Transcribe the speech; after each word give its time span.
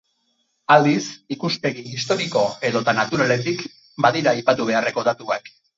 Aldiz, 0.75 1.03
ikuspegi 1.35 1.85
historiko 1.97 2.47
edota 2.71 2.99
naturaletik 3.03 3.65
badira 4.07 4.37
aipatu 4.39 4.73
beharreko 4.73 5.09
datuak. 5.13 5.59